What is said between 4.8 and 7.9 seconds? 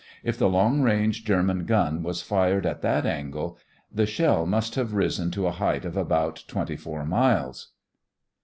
risen to a height of about twenty four miles.